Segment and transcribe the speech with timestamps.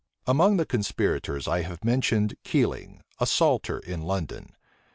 [0.25, 4.55] Among the conspirators I have mentioned Keiling, a salter in London.